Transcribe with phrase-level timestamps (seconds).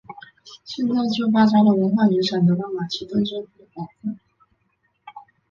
[0.65, 4.17] 现在旧巴扎的文化遗产得到马其顿政府的保护。